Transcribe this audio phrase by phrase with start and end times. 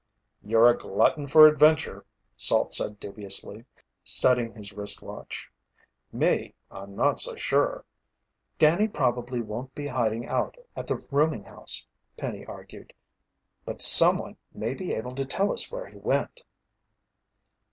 [0.41, 3.65] "You're a glutton for adventure," Salt said dubiously,
[4.03, 5.51] studying his wristwatch.
[6.11, 7.85] "Me I'm not so sure."
[8.57, 11.85] "Danny probably won't be hiding out at the rooming house,"
[12.17, 12.93] Penny argued.
[13.63, 16.41] "But someone may be able to tell us where he went."